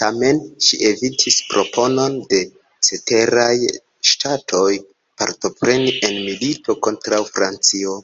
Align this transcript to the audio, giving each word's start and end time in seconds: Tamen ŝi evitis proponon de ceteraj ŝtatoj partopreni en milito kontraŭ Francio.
Tamen 0.00 0.38
ŝi 0.64 0.78
evitis 0.86 1.36
proponon 1.52 2.18
de 2.32 2.40
ceteraj 2.88 3.54
ŝtatoj 4.10 4.66
partopreni 5.22 5.94
en 6.10 6.18
milito 6.26 6.76
kontraŭ 6.88 7.22
Francio. 7.38 7.96